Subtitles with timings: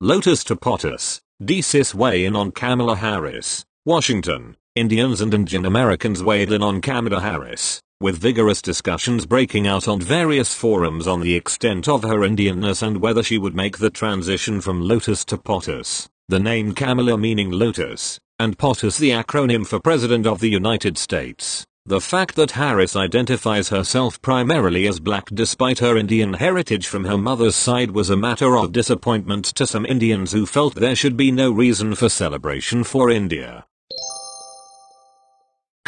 [0.00, 4.56] Lotus to POTUS, DCIS weigh in on Kamala Harris, Washington.
[4.76, 10.00] Indians and Indian Americans weighed in on Kamala Harris, with vigorous discussions breaking out on
[10.00, 14.60] various forums on the extent of her Indianness and whether she would make the transition
[14.60, 20.26] from Lotus to POTUS, the name Kamala meaning Lotus, and POTUS the acronym for President
[20.26, 21.64] of the United States.
[21.86, 27.18] The fact that Harris identifies herself primarily as black despite her Indian heritage from her
[27.18, 31.30] mother's side was a matter of disappointment to some Indians who felt there should be
[31.30, 33.66] no reason for celebration for India.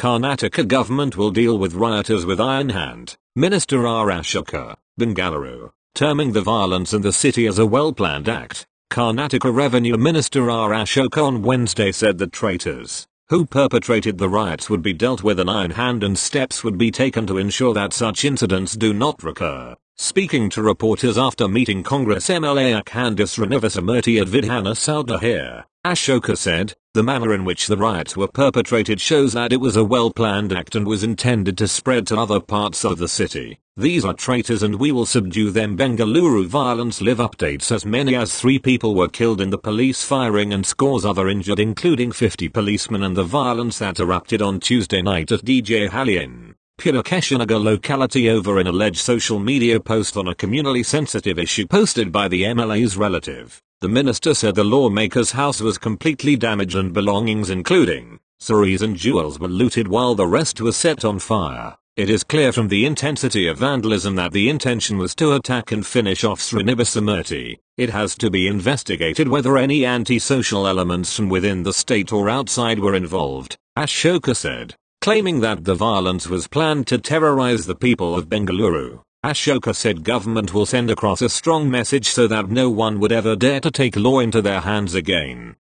[0.06, 4.06] Karnataka government will deal with rioters with iron hand, Minister R.
[4.06, 8.68] Ashoka, Bengaluru, terming the violence in the city as a well-planned act.
[8.88, 10.70] Karnataka Revenue Minister R.
[10.70, 15.48] Ashoka on Wednesday said that traitors, who perpetrated the riots would be dealt with an
[15.48, 19.74] iron hand and steps would be taken to ensure that such incidents do not recur.
[19.96, 26.74] Speaking to reporters after meeting Congress MLA Akhanda Srinivasamurthy at Vidhana Soudha here, Ashoka said,
[26.94, 30.74] the manner in which the riots were perpetrated shows that it was a well-planned act
[30.74, 33.60] and was intended to spread to other parts of the city.
[33.76, 35.76] These are traitors and we will subdue them.
[35.76, 40.52] Bengaluru violence live updates as many as three people were killed in the police firing
[40.52, 45.30] and scores other injured including 50 policemen and the violence that erupted on Tuesday night
[45.30, 46.56] at DJ Hallian.
[46.80, 52.26] Pulakeshinagar locality over an alleged social media post on a communally sensitive issue posted by
[52.26, 53.62] the MLA's relative.
[53.82, 59.38] The minister said the lawmaker's house was completely damaged and belongings including saris and jewels
[59.38, 61.76] were looted while the rest was set on fire.
[61.94, 65.86] It is clear from the intensity of vandalism that the intention was to attack and
[65.86, 67.58] finish off Srinivasamurthy.
[67.76, 72.78] It has to be investigated whether any anti-social elements from within the state or outside
[72.78, 78.30] were involved, Ashoka said, claiming that the violence was planned to terrorize the people of
[78.30, 79.02] Bengaluru.
[79.26, 83.34] Ashoka said government will send across a strong message so that no one would ever
[83.34, 85.56] dare to take law into their hands again.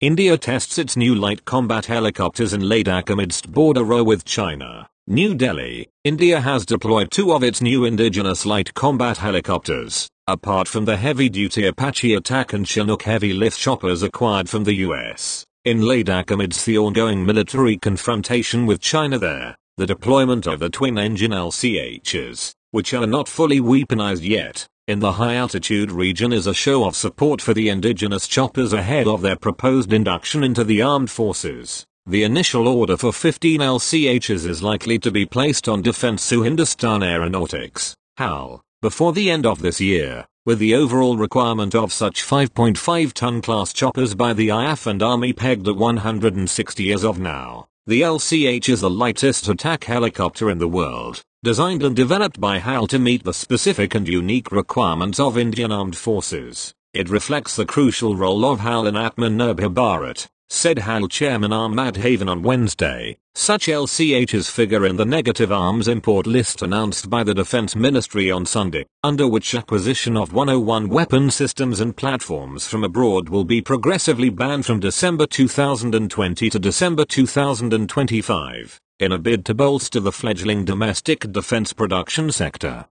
[0.00, 4.88] India tests its new light combat helicopters in Ladakh amidst border row with China.
[5.06, 10.86] New Delhi, India has deployed two of its new indigenous light combat helicopters, apart from
[10.86, 15.44] the heavy-duty Apache attack and Chinook heavy lift choppers acquired from the US.
[15.66, 21.30] In Ladakh amidst the ongoing military confrontation with China there, the deployment of the twin-engine
[21.30, 26.94] LCHs, which are not fully weaponized yet, in the high-altitude region is a show of
[26.94, 31.86] support for the indigenous choppers ahead of their proposed induction into the armed forces.
[32.04, 37.94] The initial order for 15 LCHs is likely to be placed on Defensu Hindustan Aeronautics,
[38.18, 43.40] HAL, before the end of this year, with the overall requirement of such 5.5 ton
[43.40, 47.68] class choppers by the IAF and Army pegged at 160 as of now.
[47.84, 52.86] The LCH is the lightest attack helicopter in the world, designed and developed by HAL
[52.86, 56.74] to meet the specific and unique requirements of Indian Armed Forces.
[56.94, 61.70] It reflects the crucial role of HAL in Atmanirbhar said HAL chairman R.
[61.70, 63.16] Madhavan on Wednesday.
[63.34, 68.44] Such LCHs figure in the negative arms import list announced by the Defense Ministry on
[68.44, 74.28] Sunday, under which acquisition of 101 weapon systems and platforms from abroad will be progressively
[74.28, 81.20] banned from December 2020 to December 2025, in a bid to bolster the fledgling domestic
[81.32, 82.84] defense production sector.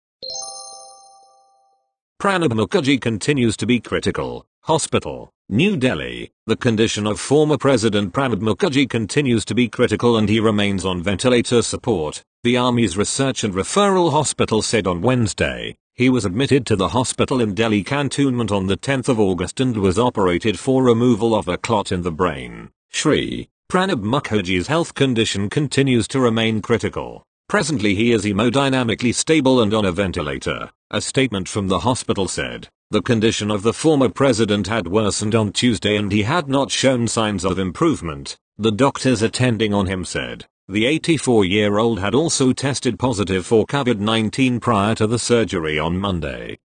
[2.22, 4.46] Pranab Mukherjee continues to be critical.
[4.66, 6.30] Hospital, New Delhi.
[6.46, 11.02] The condition of former President Pranab Mukherjee continues to be critical and he remains on
[11.02, 15.76] ventilator support, the Army's Research and Referral Hospital said on Wednesday.
[15.96, 19.76] He was admitted to the hospital in Delhi cantonment on the 10th of August and
[19.78, 22.70] was operated for removal of a clot in the brain.
[22.92, 27.24] Shri Pranab Mukherjee's health condition continues to remain critical.
[27.50, 32.68] Presently he is hemodynamically stable and on a ventilator, a statement from the hospital said.
[32.92, 37.08] The condition of the former president had worsened on Tuesday and he had not shown
[37.08, 40.46] signs of improvement, the doctors attending on him said.
[40.68, 46.60] The 84-year-old had also tested positive for COVID-19 prior to the surgery on Monday.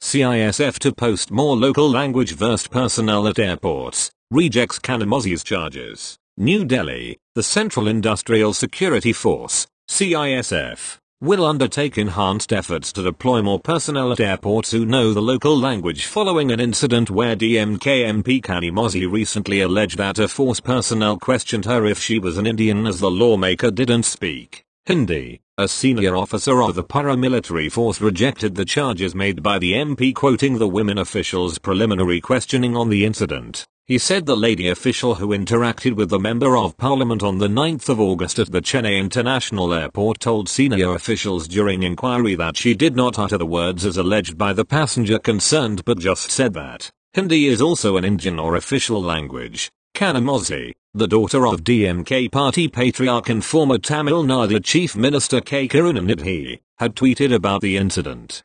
[0.00, 6.16] CISF to post more local language versed personnel at airports, rejects Kanimozhi's charges.
[6.36, 13.60] New Delhi, the Central Industrial Security Force, CISF, will undertake enhanced efforts to deploy more
[13.60, 16.06] personnel at airports who know the local language.
[16.06, 21.86] Following an incident where DMK MP Kanimozhi recently alleged that a force personnel questioned her
[21.86, 25.40] if she was an Indian as the lawmaker didn't speak Hindi.
[25.56, 30.58] A senior officer of the paramilitary force rejected the charges made by the MP quoting
[30.58, 33.64] the women official's preliminary questioning on the incident.
[33.86, 37.88] He said the lady official who interacted with the Member of Parliament on the 9th
[37.88, 42.94] of August at the Chennai International Airport told senior officials during inquiry that she did
[42.94, 47.46] not utter the words as alleged by the passenger concerned but just said that Hindi
[47.46, 49.70] is also an Indian or official language.
[49.94, 55.66] Kanimozhi, the daughter of DMK party patriarch and former Tamil Nadu Chief Minister K.
[55.66, 58.44] Karunanidhi, had tweeted about the incident.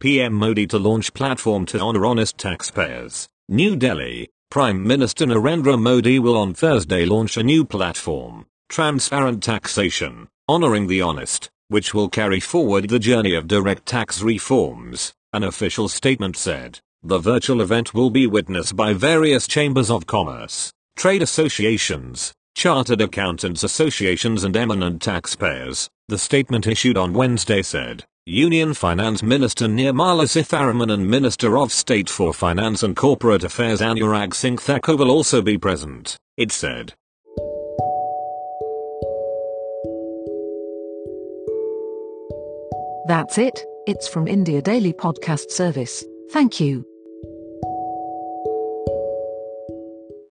[0.00, 3.26] PM Modi to launch platform to honor honest taxpayers.
[3.48, 10.28] New Delhi, Prime Minister Narendra Modi will on Thursday launch a new platform, Transparent Taxation,
[10.46, 15.88] honoring the honest, which will carry forward the journey of direct tax reforms, an official
[15.88, 16.80] statement said.
[17.04, 23.62] The virtual event will be witnessed by various chambers of commerce, trade associations, chartered accountants
[23.62, 28.04] associations and eminent taxpayers, the statement issued on Wednesday said.
[28.26, 34.34] Union Finance Minister Nirmala Sitharaman and Minister of State for Finance and Corporate Affairs Anurag
[34.34, 36.94] Singh Thakur will also be present, it said.
[43.06, 46.04] That's it, it's from India Daily Podcast Service.
[46.28, 46.84] Thank you.